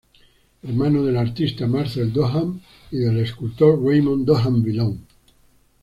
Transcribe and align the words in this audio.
Hermano 0.63 1.03
del 1.05 1.15
artista 1.15 1.67
Marcel 1.67 2.11
Duchamp 2.11 2.59
y 2.89 2.97
del 2.97 3.19
escultor 3.19 3.79
Raymond 3.85 4.25
Duchamp-Villon. 4.25 4.97